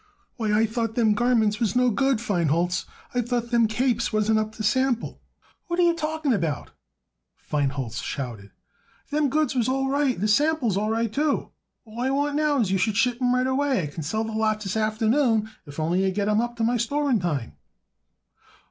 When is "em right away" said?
13.21-13.83